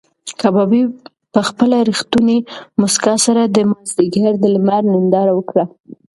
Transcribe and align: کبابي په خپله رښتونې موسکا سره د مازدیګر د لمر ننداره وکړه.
کبابي 0.41 0.81
په 1.33 1.41
خپله 1.47 1.77
رښتونې 1.89 2.37
موسکا 2.79 3.15
سره 3.25 3.41
د 3.45 3.57
مازدیګر 3.71 4.33
د 4.39 4.45
لمر 4.55 4.83
ننداره 4.93 5.33
وکړه. 5.35 5.65